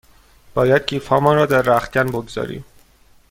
[0.53, 2.65] باید کیف هامان را در رختکن بگذاریم.